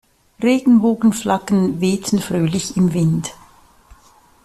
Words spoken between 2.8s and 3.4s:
Wind.